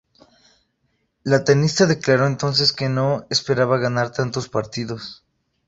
[1.23, 5.23] La tenista declaró entonces que no esperaba ganar tantos partidos.